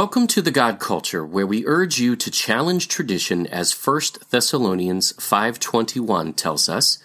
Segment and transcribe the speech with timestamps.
[0.00, 5.12] Welcome to the God Culture, where we urge you to challenge tradition as 1 Thessalonians
[5.18, 6.96] 5:21 tells us,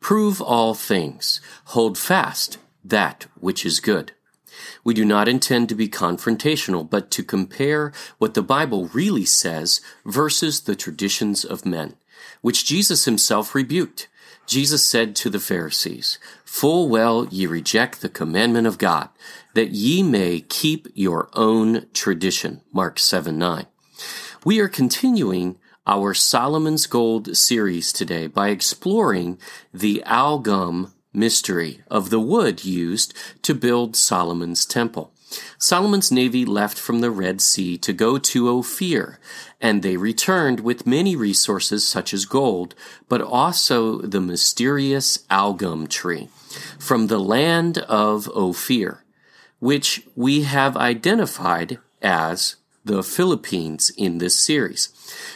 [0.00, 4.10] "Prove all things, hold fast that which is good."
[4.82, 9.80] We do not intend to be confrontational, but to compare what the Bible really says
[10.04, 11.94] versus the traditions of men,
[12.40, 14.08] which Jesus himself rebuked.
[14.46, 19.08] Jesus said to the Pharisees, Full well ye reject the commandment of God,
[19.54, 22.62] that ye may keep your own tradition.
[22.72, 23.66] Mark 7 9.
[24.44, 29.38] We are continuing our Solomon's Gold series today by exploring
[29.72, 35.12] the algum mystery of the wood used to build Solomon's temple.
[35.58, 39.18] Solomon's navy left from the Red Sea to go to Ophir,
[39.60, 42.74] and they returned with many resources such as gold,
[43.08, 46.28] but also the mysterious algum tree
[46.78, 49.04] from the land of Ophir,
[49.62, 54.88] which we have identified as the Philippines in this series.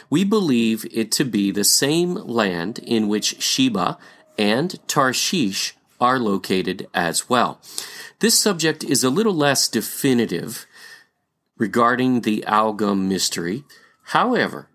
[0.09, 3.97] We believe it to be the same land in which Sheba
[4.37, 7.61] and Tarshish are located as well.
[8.19, 10.65] This subject is a little less definitive
[11.57, 13.63] regarding the Algum mystery.
[14.07, 14.67] However,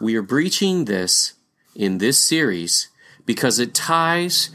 [0.00, 1.32] we are breaching this
[1.74, 2.86] in this series
[3.24, 4.50] because it ties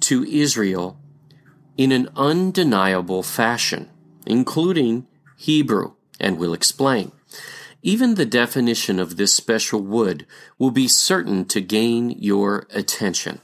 [0.00, 0.98] to Israel
[1.78, 3.88] in an undeniable fashion,
[4.26, 5.06] including
[5.38, 7.12] Hebrew, and we'll explain.
[7.80, 10.26] Even the definition of this special wood
[10.58, 13.40] will be certain to gain your attention.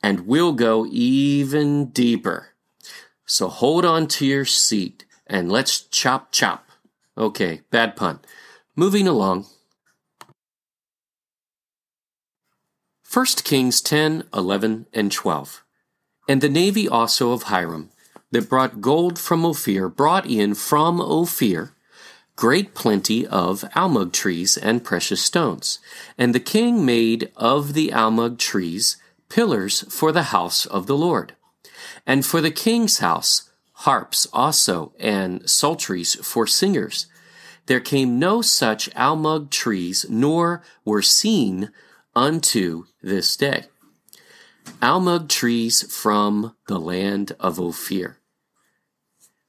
[0.00, 2.50] And we'll go even deeper
[3.30, 6.68] so hold on to your seat and let's chop chop.
[7.16, 8.18] Okay, bad pun.
[8.74, 9.46] Moving along.
[13.12, 15.64] 1 Kings 10, 11, and 12.
[16.30, 17.90] And the navy also of Hiram,
[18.30, 21.72] that brought gold from Ophir, brought in from Ophir
[22.36, 25.80] great plenty of almug trees and precious stones.
[26.16, 28.96] And the king made of the almug trees
[29.28, 31.34] pillars for the house of the Lord.
[32.06, 33.50] And for the king's house,
[33.82, 37.06] harps also and psalteries for singers.
[37.66, 41.72] There came no such almug trees, nor were seen
[42.14, 43.69] unto this day.
[44.82, 48.18] Almug trees from the land of Ophir.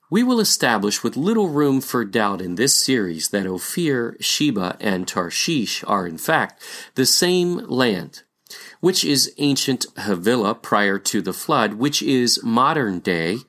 [0.09, 5.07] We will establish with little room for doubt in this series that Ophir, Sheba, and
[5.07, 6.61] Tarshish are in fact
[6.95, 8.23] the same land
[8.79, 13.39] which is ancient Havilah prior to the flood, which is modern day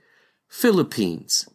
[0.48, 1.48] Philippines.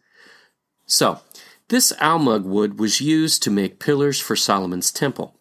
[0.86, 1.22] So,
[1.70, 5.36] this almug wood was used to make pillars for Solomon's temple.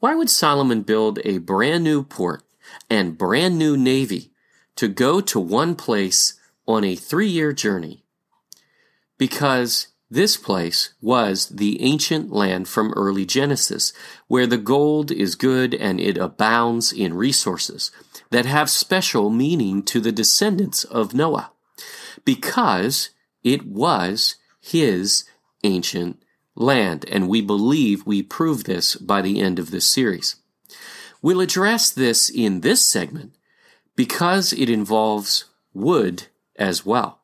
[0.00, 2.42] Why would Solomon build a brand new port
[2.90, 4.32] and brand new navy
[4.76, 8.04] to go to one place on a three year journey?
[9.18, 13.92] Because this place was the ancient land from early Genesis,
[14.28, 17.90] where the gold is good and it abounds in resources
[18.30, 21.52] that have special meaning to the descendants of Noah,
[22.24, 23.10] because
[23.42, 25.24] it was his
[25.64, 26.22] ancient
[26.54, 30.36] land, and we believe we prove this by the end of this series.
[31.24, 33.34] We'll address this in this segment
[33.96, 36.24] because it involves wood
[36.56, 37.22] as well.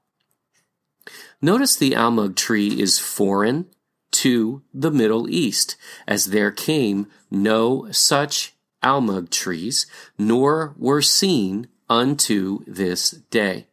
[1.43, 3.67] Notice the almug tree is foreign
[4.12, 5.76] to the Middle East,
[6.08, 9.85] as there came no such almug trees,
[10.17, 13.67] nor were seen unto this day.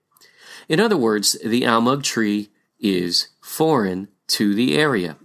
[0.67, 2.49] In other words, the almug tree
[2.81, 5.15] is foreign to the area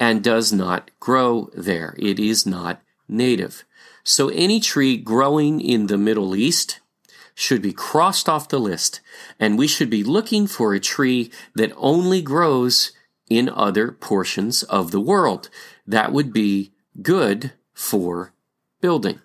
[0.00, 1.94] and does not grow there.
[1.96, 3.64] It is not native.
[4.04, 6.80] So any tree growing in the Middle East
[7.34, 9.00] should be crossed off the list,
[9.38, 12.92] and we should be looking for a tree that only grows
[13.30, 15.48] in other portions of the world.
[15.86, 18.32] That would be good for
[18.80, 19.20] building.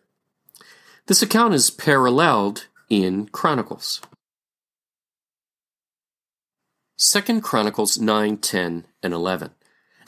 [1.08, 4.00] This account is paralleled in Chronicles.
[6.98, 9.52] 2 Chronicles 9, 10, and 11.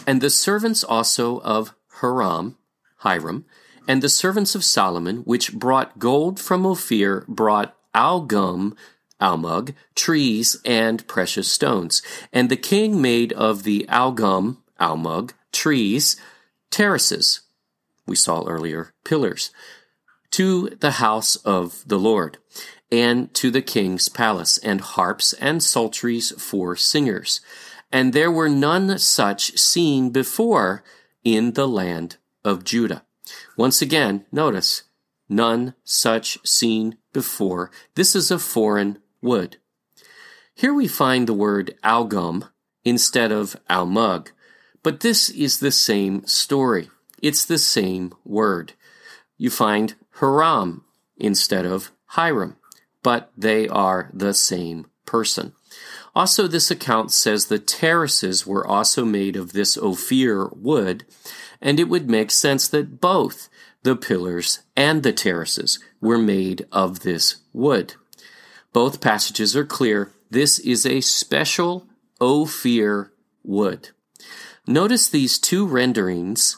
[0.06, 2.58] And the servants also of Hiram,
[2.98, 3.46] Hiram,
[3.88, 8.76] and the servants of Solomon, which brought gold from Ophir, brought algum,
[9.22, 12.02] almug, trees, and precious stones.
[12.34, 16.18] And the king made of the algum, almug, trees,
[16.70, 17.42] terraces.
[18.06, 19.52] We saw earlier pillars
[20.32, 22.38] to the house of the Lord
[22.92, 27.42] and to the king's palace and harps and psalteries for singers.
[27.92, 30.84] And there were none such seen before
[31.24, 33.06] in the land of Judah.
[33.58, 34.84] Once again, notice
[35.30, 37.72] none such seen before.
[37.96, 39.58] This is a foreign wood.
[40.54, 42.46] Here we find the word algum
[42.84, 44.30] instead of almug,
[44.84, 46.90] But this is the same story.
[47.22, 48.74] It's the same word.
[49.38, 50.82] You find Huram
[51.18, 52.58] instead of Hiram,
[53.02, 55.54] but they are the same person.
[56.16, 61.06] Also, this account says the terraces were also made of this Ophir wood,
[61.62, 63.50] and it would make sense that both
[63.84, 67.96] the pillars and the terraces were made of this wood.
[68.74, 70.12] Both passages are clear.
[70.30, 71.88] This is a special
[72.20, 73.12] Ophir
[73.44, 73.90] wood.
[74.68, 76.58] Notice these two renderings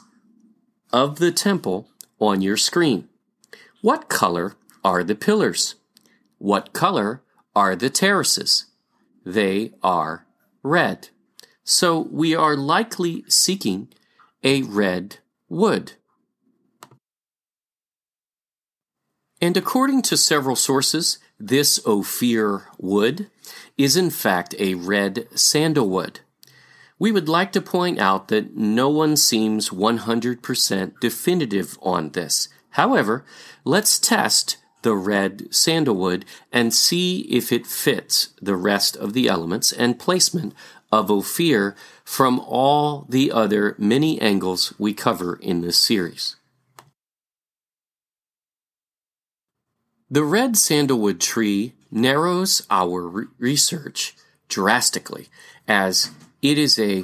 [0.94, 1.90] of the temple
[2.20, 3.10] on your screen.
[3.82, 5.76] What color are the pillars?
[6.38, 7.22] What color
[7.56, 8.68] are the terraces?
[9.26, 10.26] They are
[10.64, 11.10] red.
[11.64, 13.90] So we are likely seeking
[14.48, 15.18] a red
[15.50, 15.92] wood.
[19.42, 23.30] And according to several sources, this Ophir wood
[23.78, 26.22] is in fact a red sandalwood.
[26.98, 32.48] We would like to point out that no one seems 100% definitive on this.
[32.70, 33.26] However,
[33.66, 36.24] let's test the red sandalwood
[36.54, 40.54] and see if it fits the rest of the elements and placement
[40.90, 41.76] of Ophir
[42.08, 46.38] from all the other many angles we cover in this series.
[50.10, 54.16] The red sandalwood tree narrows our re- research
[54.48, 55.28] drastically
[55.68, 56.12] as
[56.42, 57.04] it is a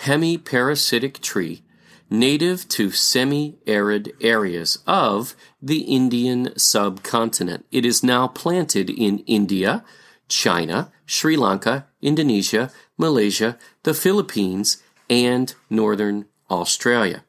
[0.00, 1.62] hemiparasitic tree
[2.10, 7.64] native to semi arid areas of the Indian subcontinent.
[7.72, 9.82] It is now planted in India,
[10.28, 17.24] China, Sri Lanka, Indonesia, Malaysia, the Philippines, and northern Australia.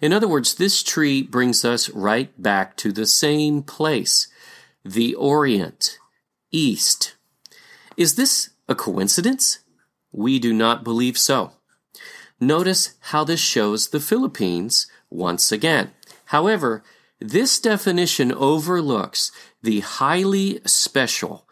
[0.00, 4.28] In other words, this tree brings us right back to the same place,
[4.84, 5.98] the Orient,
[6.52, 7.16] East.
[7.96, 9.60] Is this a coincidence?
[10.12, 11.52] We do not believe so.
[12.40, 15.92] Notice how this shows the Philippines once again.
[16.26, 16.82] However,
[17.20, 19.32] this definition overlooks
[19.62, 21.43] the highly special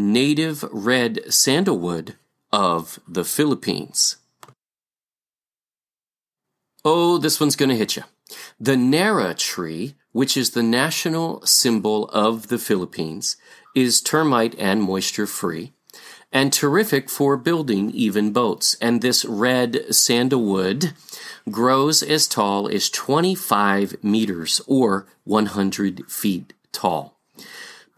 [0.00, 2.16] native red sandalwood
[2.52, 4.16] of the Philippines.
[6.84, 8.04] Oh, this one's going to hit you.
[8.58, 13.36] The Narra tree, which is the national symbol of the Philippines,
[13.74, 15.72] is termite and moisture free
[16.32, 18.76] and terrific for building even boats.
[18.80, 20.94] And this red sandalwood
[21.50, 27.19] grows as tall as 25 meters or 100 feet tall.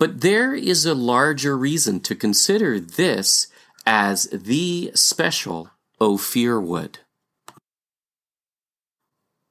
[0.03, 3.47] But there is a larger reason to consider this
[3.87, 6.99] as the special Ophir wood.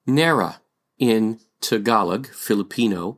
[0.05, 0.59] Narra
[0.99, 3.17] in Tagalog, Filipino,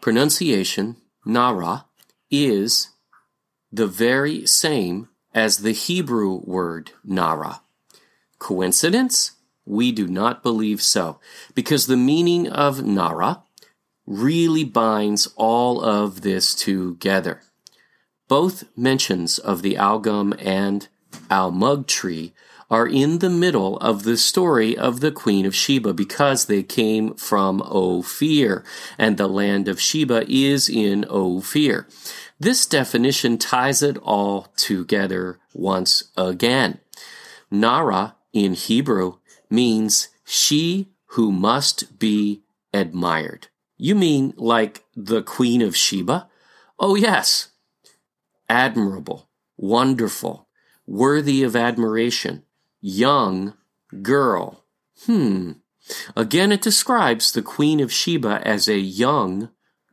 [0.00, 1.86] pronunciation Nara
[2.30, 2.90] is
[3.72, 7.62] the very same as the Hebrew word Nara.
[8.38, 9.32] Coincidence?
[9.64, 11.18] We do not believe so,
[11.56, 13.42] because the meaning of Nara
[14.06, 17.40] really binds all of this together.
[18.28, 20.88] Both mentions of the algum and
[21.30, 22.32] almug tree
[22.70, 27.14] are in the middle of the story of the Queen of Sheba because they came
[27.14, 28.64] from Ophir,
[28.98, 31.86] and the land of Sheba is in Ophir.
[32.40, 36.80] This definition ties it all together once again.
[37.50, 39.18] Nara in Hebrew
[39.50, 42.42] means she who must be
[42.72, 43.48] admired.
[43.76, 46.28] You mean like the Queen of Sheba?
[46.78, 47.48] Oh, yes.
[48.48, 50.48] Admirable, wonderful,
[50.86, 52.44] worthy of admiration,
[52.80, 53.54] young
[54.02, 54.64] girl.
[55.06, 55.52] Hmm.
[56.16, 59.50] Again, it describes the Queen of Sheba as a young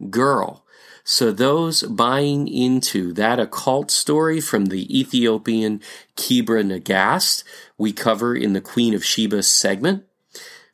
[0.10, 0.66] girl.
[1.04, 5.82] So those buying into that occult story from the Ethiopian
[6.16, 7.44] Kebra Nagast
[7.78, 10.04] we cover in the Queen of Sheba segment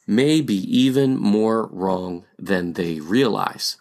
[0.08, 3.76] may be even more wrong than they realize.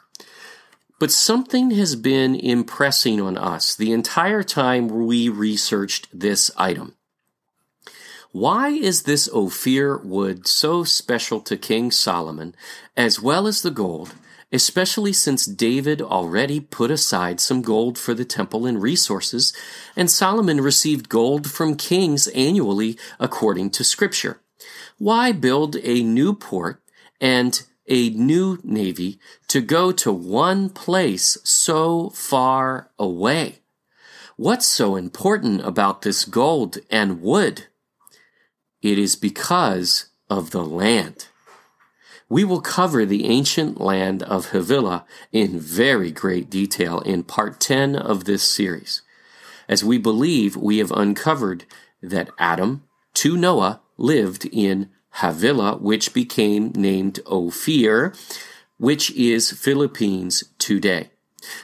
[0.99, 6.97] But something has been impressing on us the entire time we researched this item.
[8.33, 12.55] Why is this Ophir wood so special to King Solomon,
[12.97, 14.15] as well as the gold,
[14.53, 19.53] especially since David already put aside some gold for the temple and resources,
[19.97, 24.41] and Solomon received gold from kings annually according to Scripture.
[24.99, 26.83] Why build a new port
[27.21, 33.61] and a new navy to go to one place so far away?
[34.37, 37.67] What's so important about this gold and wood?
[38.83, 41.29] It is because of the land
[42.29, 47.95] we will cover the ancient land of Havilah in very great detail in part 10
[47.95, 49.03] of this series,
[49.69, 51.65] as we believe we have uncovered
[52.03, 52.83] that Adam
[53.15, 58.15] to Noah lived in Havilah, which became named Ophir,
[58.79, 61.11] which is Philippines today.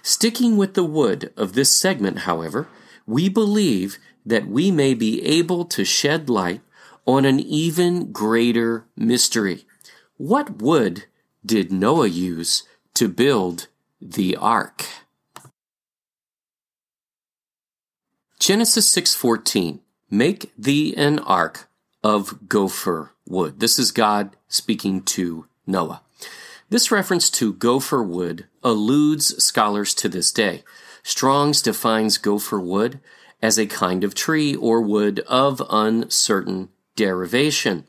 [0.02, 2.68] Sticking with the wood of this segment, however,
[3.06, 6.60] we believe that we may be able to shed light
[7.06, 9.66] on an even greater mystery.
[10.16, 11.06] What wood
[11.44, 12.62] did Noah use
[12.94, 13.66] to build
[14.00, 14.86] the ark?
[18.38, 21.68] Genesis 6:14 Make thee an ark
[22.02, 23.60] of gopher wood.
[23.60, 26.02] This is God speaking to Noah.
[26.68, 30.64] This reference to gopher wood eludes scholars to this day.
[31.02, 33.00] Strong's defines gopher wood
[33.42, 37.84] as a kind of tree or wood of uncertain derivation.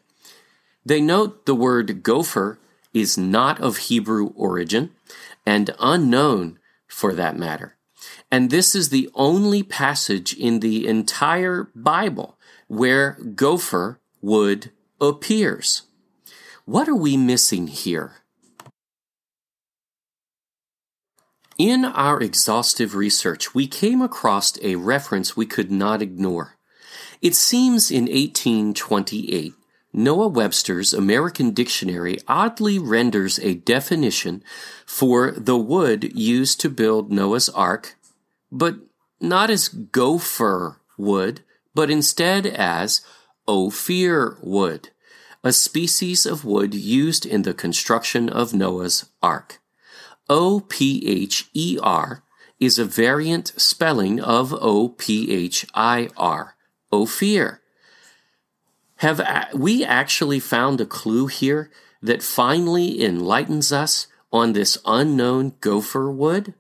[0.86, 2.60] They note the word gopher
[2.94, 4.92] is not of Hebrew origin
[5.46, 7.76] and unknown for that matter.
[8.32, 15.82] And this is the only passage in the entire Bible where gopher wood appears.
[16.64, 18.24] What are we missing here?
[21.58, 26.56] In our exhaustive research, we came across a reference we could not ignore.
[27.22, 29.54] It seems in 1828,
[29.92, 34.42] Noah Webster's American Dictionary oddly renders a definition
[34.86, 37.96] for the wood used to build Noah's Ark,
[38.52, 38.78] but
[39.20, 41.42] not as gopher wood,
[41.76, 43.02] but instead as
[43.48, 44.90] ophir wood,
[45.44, 49.60] a species of wood used in the construction of Noah's Ark.
[50.30, 52.24] O P H E R
[52.60, 56.56] is a variant spelling of O P H I R,
[56.92, 57.62] Ophir.
[58.98, 59.22] Have
[59.54, 61.70] we actually found a clue here
[62.02, 66.54] that finally enlightens us on this unknown gopher wood?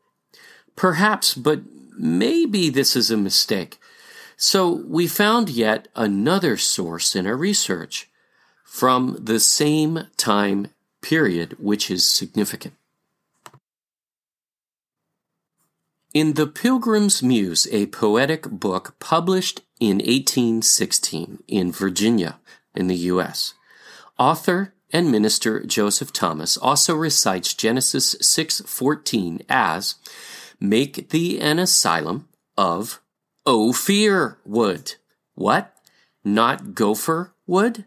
[0.75, 1.61] Perhaps, but
[1.97, 3.79] maybe this is a mistake.
[4.45, 8.09] So we found yet another source in our research
[8.65, 10.67] from the same time
[11.01, 12.73] period, which is significant.
[16.13, 22.37] In The Pilgrim's Muse, a poetic book published in 1816 in Virginia,
[22.75, 23.53] in the U.S.,
[24.19, 29.95] author and minister Joseph Thomas also recites Genesis 6:14 as
[30.59, 32.99] make thee an asylum of
[33.45, 34.95] Ophir wood.
[35.35, 35.75] What?
[36.23, 37.85] Not gopher wood?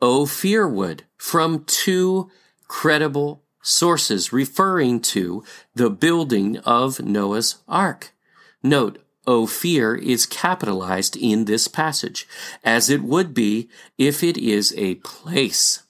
[0.00, 2.30] Ophir wood from two
[2.68, 5.42] credible sources referring to
[5.74, 8.12] the building of Noah's Ark.
[8.62, 12.28] Note, Ophir is capitalized in this passage,
[12.62, 13.68] as it would be
[13.98, 15.82] if it is a place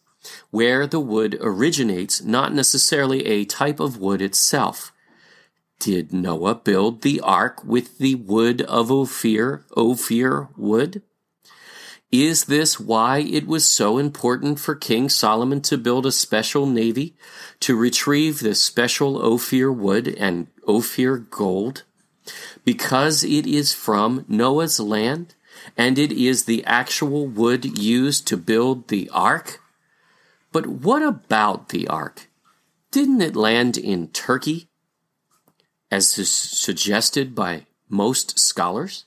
[0.50, 4.92] where the wood originates, not necessarily a type of wood itself.
[5.78, 11.02] Did Noah build the ark with the wood of Ophir, Ophir wood?
[12.10, 17.14] Is this why it was so important for King Solomon to build a special navy
[17.60, 21.84] to retrieve the special Ophir wood and Ophir gold?
[22.64, 25.34] Because it is from Noah's land
[25.76, 29.60] and it is the actual wood used to build the ark?
[30.50, 32.28] But what about the ark?
[32.90, 34.67] Didn't it land in Turkey,
[35.90, 39.04] as is suggested by most scholars?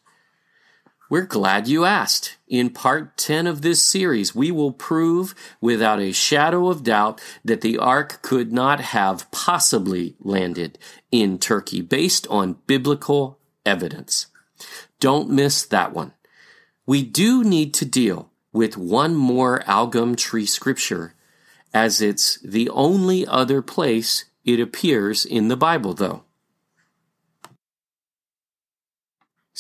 [1.12, 2.38] We're glad you asked.
[2.48, 7.60] In part 10 of this series, we will prove without a shadow of doubt that
[7.60, 10.80] the ark could not have possibly landed
[11.12, 14.28] in Turkey based on biblical evidence.
[15.02, 16.14] Don't miss that one.
[16.86, 21.14] We do need to deal with one more algum tree scripture
[21.74, 26.24] as it's the only other place it appears in the Bible though.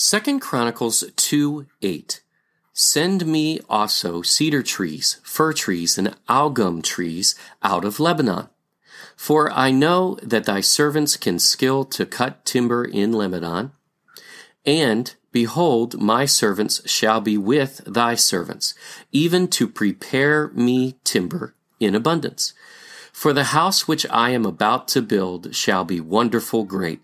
[0.03, 2.23] Second Chronicles 2 8.
[2.73, 8.49] Send me also cedar trees, fir trees, and algum trees out of Lebanon.
[9.15, 13.73] For I know that thy servants can skill to cut timber in Lebanon.
[14.65, 18.73] And behold, my servants shall be with thy servants,
[19.11, 22.55] even to prepare me timber in abundance.
[23.13, 27.03] For the house which I am about to build shall be wonderful great.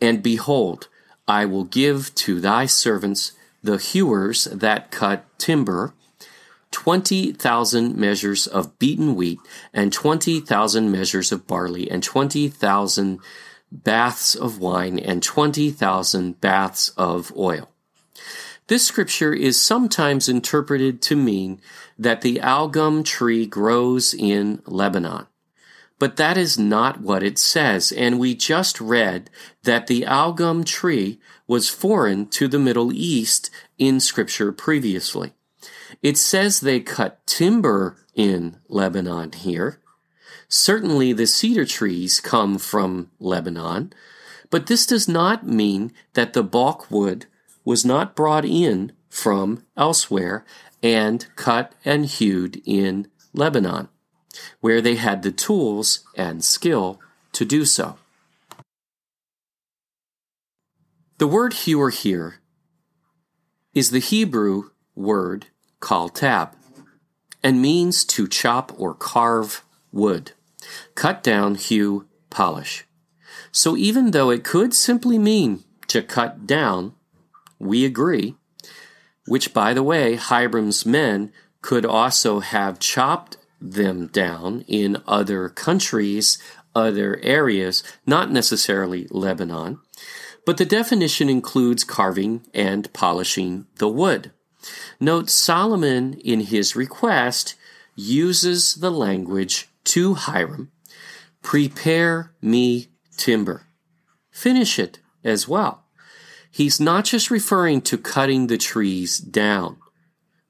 [0.00, 0.88] And behold,
[1.30, 5.94] I will give to thy servants the hewers that cut timber,
[6.72, 9.38] twenty thousand measures of beaten wheat,
[9.72, 13.20] and twenty thousand measures of barley, and twenty thousand
[13.70, 17.68] baths of wine, and twenty thousand baths of oil.
[18.66, 21.60] This scripture is sometimes interpreted to mean
[21.96, 25.28] that the algum tree grows in Lebanon.
[26.00, 29.28] But that is not what it says, and we just read
[29.64, 35.34] that the algum tree was foreign to the Middle East in Scripture previously.
[36.02, 39.78] It says they cut timber in Lebanon here.
[40.48, 43.92] Certainly the cedar trees come from Lebanon,
[44.48, 47.26] but this does not mean that the bulk wood
[47.62, 50.46] was not brought in from elsewhere
[50.82, 53.88] and cut and hewed in Lebanon,
[54.60, 57.00] where they had the tools and skill
[57.32, 57.96] to do so.
[61.18, 62.40] The word hewer here
[63.74, 65.46] is the Hebrew word
[65.80, 66.52] chatab
[67.42, 70.32] and means to chop or carve wood,
[70.94, 72.84] cut down, hew, polish.
[73.52, 76.94] So even though it could simply mean to cut down,
[77.58, 78.36] we agree,
[79.26, 81.32] which by the way, Hiram's men
[81.62, 86.38] could also have chopped them down in other countries,
[86.74, 89.78] other areas, not necessarily Lebanon.
[90.46, 94.32] But the definition includes carving and polishing the wood.
[94.98, 97.54] Note Solomon in his request
[97.94, 100.70] uses the language to Hiram,
[101.42, 103.66] prepare me timber.
[104.30, 105.84] Finish it as well.
[106.50, 109.76] He's not just referring to cutting the trees down,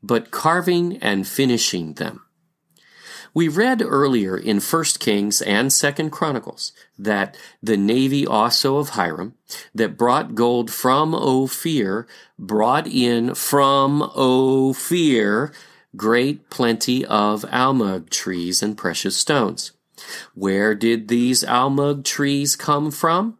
[0.02, 2.22] but carving and finishing them.
[3.32, 9.34] We read earlier in 1 Kings and 2 Chronicles that the navy also of Hiram
[9.74, 12.06] that brought gold from Ophir
[12.38, 15.52] brought in from Ophir
[15.96, 19.72] great plenty of almug trees and precious stones.
[20.34, 23.38] Where did these almug trees come from?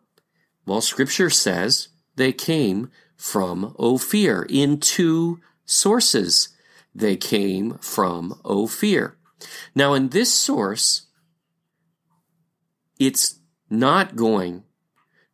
[0.66, 6.50] Well, scripture says they came from Ophir in two sources.
[6.94, 9.16] They came from Ophir.
[9.74, 11.07] Now, in this source,
[12.98, 14.64] it's not going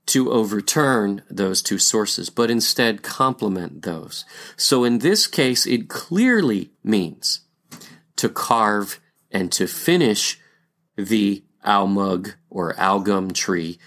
[0.07, 4.25] to overturn those two sources, but instead complement those.
[4.57, 7.41] So in this case, it clearly means
[8.17, 10.39] to carve and to finish
[10.97, 13.79] the almug or algum tree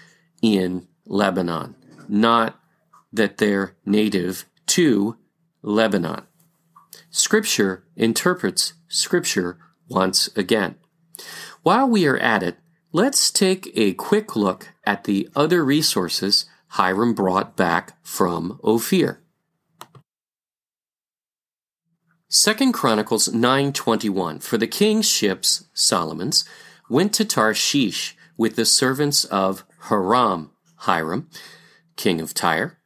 [0.42, 1.74] in Lebanon,
[2.08, 2.60] not
[3.12, 5.16] that they're native to
[5.62, 6.26] Lebanon.
[7.10, 9.58] Scripture interprets Scripture
[9.90, 10.76] once again.
[11.62, 12.56] While we are at it,
[12.92, 19.20] let's take a quick look at the other resources Hiram brought back from Ophir.
[22.30, 26.44] 2 Chronicles 9:21 For the king's ships Solomon's
[26.88, 31.28] went to Tarshish with the servants of Hiram Hiram
[31.96, 32.78] king of Tyre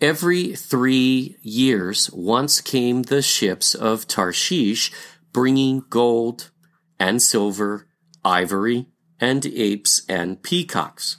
[0.00, 4.90] Every 3 years once came the ships of Tarshish
[5.32, 6.50] bringing gold
[6.98, 7.88] and silver,
[8.24, 8.86] ivory,
[9.20, 11.18] and apes and peacocks.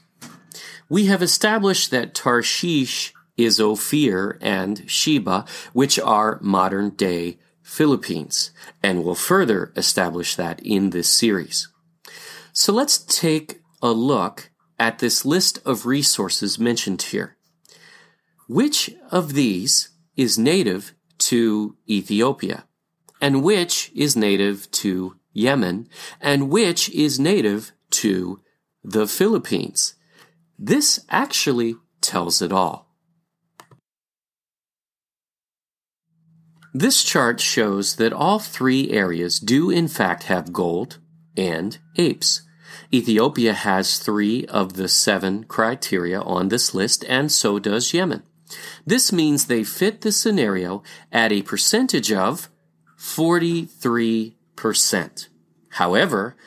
[0.89, 8.51] We have established that Tarshish is Ophir and Sheba, which are modern day Philippines,
[8.83, 11.69] and will further establish that in this series.
[12.51, 17.37] So let's take a look at this list of resources mentioned here.
[18.47, 22.65] Which of these is native to Ethiopia?
[23.23, 25.87] And which is native to Yemen,
[26.19, 28.41] and which is native to
[28.83, 29.95] the Philippines.
[30.59, 32.89] This actually tells it all.
[36.73, 40.99] This chart shows that all three areas do in fact have gold
[41.37, 42.41] and apes.
[42.91, 48.23] Ethiopia has three of the seven criteria on this list, and so does Yemen.
[48.85, 52.49] This means they fit the scenario at a percentage of
[53.03, 55.27] 43%.
[55.71, 56.37] However,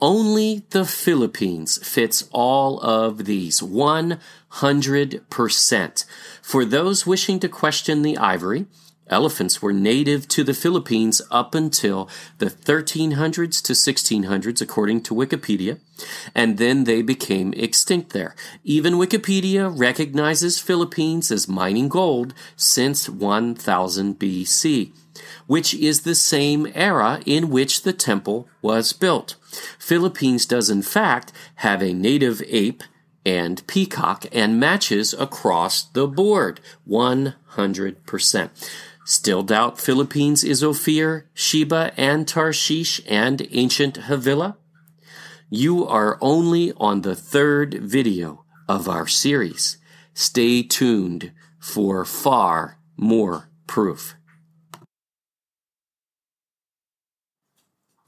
[0.00, 6.04] only the Philippines fits all of these 100%.
[6.42, 8.66] For those wishing to question the ivory,
[9.06, 15.78] elephants were native to the Philippines up until the 1300s to 1600s, according to Wikipedia,
[16.34, 18.34] and then they became extinct there.
[18.64, 24.90] Even Wikipedia recognizes Philippines as mining gold since 1000 BC
[25.50, 29.34] which is the same era in which the temple was built.
[29.80, 32.84] Philippines does in fact have a native ape
[33.26, 38.50] and peacock and matches across the board 100%.
[39.04, 44.56] Still doubt Philippines is Ophir, Sheba, and Tarshish and ancient Havilah?
[45.48, 49.78] You are only on the third video of our series.
[50.14, 54.14] Stay tuned for far more proof.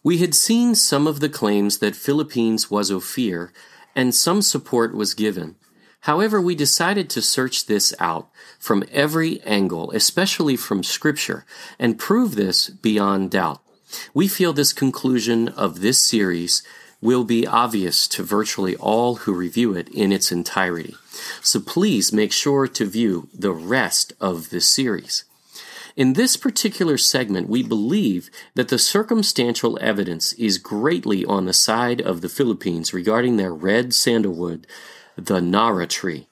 [0.05, 3.53] We had seen some of the claims that Philippines was Ophir,
[3.95, 5.55] and some support was given.
[6.01, 11.45] However, we decided to search this out from every angle, especially from Scripture,
[11.79, 13.61] and prove this beyond doubt.
[14.13, 16.65] We feel this conclusion of this series
[17.01, 20.97] will be obvious to virtually all who review it in its entirety.
[21.43, 25.25] So please make sure to view the rest of this series.
[25.95, 32.01] In this particular segment, we believe that the circumstantial evidence is greatly on the side
[32.01, 34.67] of the Philippines regarding their red sandalwood,
[35.17, 36.29] the Nara tree.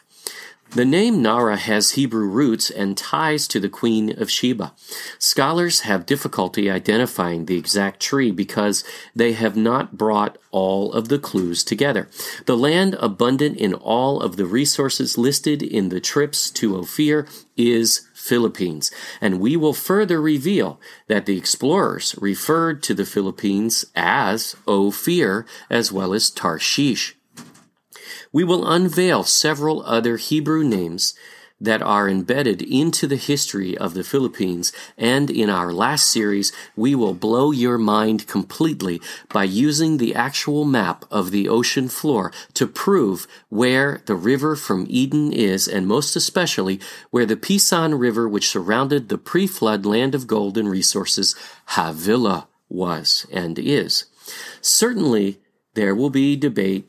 [0.73, 4.73] The name Nara has Hebrew roots and ties to the Queen of Sheba.
[5.19, 11.19] Scholars have difficulty identifying the exact tree because they have not brought all of the
[11.19, 12.09] clues together.
[12.47, 18.07] The land abundant in all of the resources listed in the trips to Ophir is
[18.15, 25.47] Philippines, and we will further reveal that the explorers referred to the Philippines as Ophir
[25.69, 27.17] as well as Tarshish.
[28.33, 31.15] We will unveil several other Hebrew names
[31.61, 36.95] that are embedded into the history of the Philippines, and in our last series, we
[36.95, 42.67] will blow your mind completely by using the actual map of the ocean floor to
[42.67, 48.49] prove where the river from Eden is, and most especially where the Pison River, which
[48.49, 51.35] surrounded the pre-flood land of gold and resources,
[51.75, 54.07] Havilah, was and is.
[54.63, 55.41] Certainly,
[55.75, 56.89] there will be debate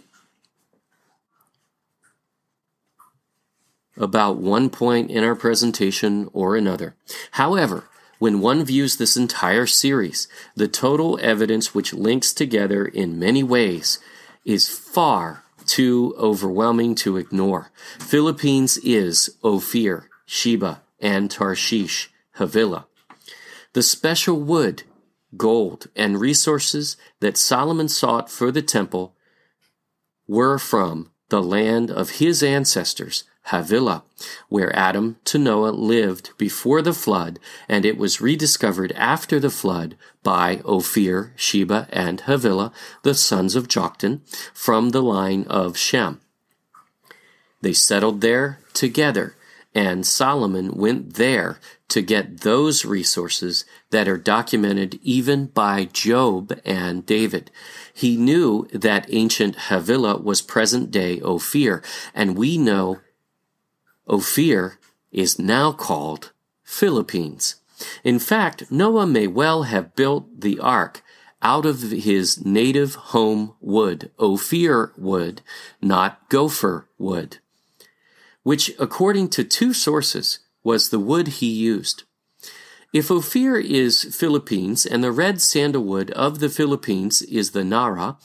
[3.98, 6.96] about one point in our presentation or another.
[7.32, 7.86] However,
[8.20, 14.00] when one views this entire series, the total evidence which links together in many ways
[14.46, 17.72] is far too overwhelming to ignore.
[18.00, 22.86] Philippines is Ophir, Sheba, and Tarshish, Havilah.
[23.74, 24.84] The special wood,
[25.38, 29.16] gold, and resources that Solomon sought for the temple
[30.28, 34.04] were from the land of his ancestors, Havilah,
[34.50, 37.40] where Adam to Noah lived before the flood,
[37.70, 43.70] and it was rediscovered after the flood by Ophir, Sheba, and Havilah, the sons of
[43.70, 44.20] Joktan,
[44.54, 46.20] from the line of Shem.
[47.62, 49.36] They settled there together,
[49.74, 51.60] and Solomon went there
[51.92, 57.52] to get those resources that are documented even by Job and David.
[57.94, 61.84] He knew that ancient Havilah was present day Ophir,
[62.16, 63.02] and we know
[64.08, 64.80] Ophir
[65.12, 66.32] is now called
[66.64, 67.56] Philippines.
[68.04, 71.04] In fact, Noah may well have built the ark
[71.42, 75.42] out of his native home wood, Ophir wood,
[75.82, 77.40] not gopher wood,
[78.44, 82.04] which, according to two sources, was the wood he used.
[82.94, 88.18] If Ophir is Philippines and the red sandalwood of the Philippines is the Nara,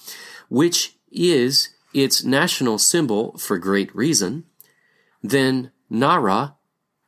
[0.48, 4.44] which is its national symbol for great reason,
[5.22, 6.56] then Nara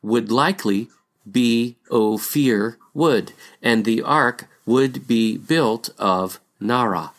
[0.02, 0.88] would likely
[1.30, 7.12] be Ophir wood, and the ark would be built of Nara,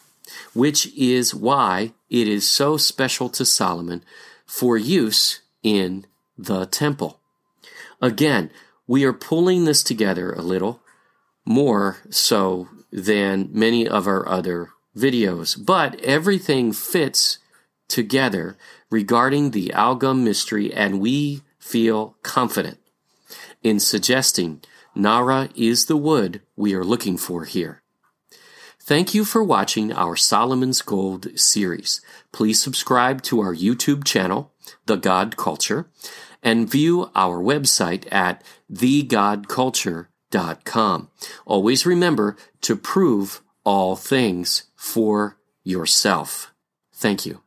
[0.53, 4.03] which is why it is so special to Solomon
[4.45, 6.05] for use in
[6.37, 7.18] the temple.
[8.01, 8.51] Again,
[8.87, 10.81] we are pulling this together a little
[11.45, 17.39] more so than many of our other videos, but everything fits
[17.87, 18.57] together
[18.89, 22.79] regarding the Algum mystery, and we feel confident
[23.61, 24.61] in suggesting
[24.95, 27.81] Nara is the wood we are looking for here.
[28.81, 32.01] Thank you for watching our Solomon's Gold series.
[32.31, 34.51] Please subscribe to our YouTube channel,
[34.87, 35.87] The God Culture,
[36.41, 41.09] and view our website at thegodculture.com.
[41.45, 46.53] Always remember to prove all things for yourself.
[46.93, 47.41] Thank you.